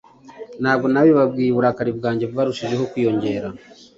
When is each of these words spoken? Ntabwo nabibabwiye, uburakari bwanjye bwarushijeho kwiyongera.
Ntabwo 0.61 0.85
nabibabwiye, 0.89 1.49
uburakari 1.51 1.91
bwanjye 1.99 2.25
bwarushijeho 2.31 2.83
kwiyongera. 2.91 3.47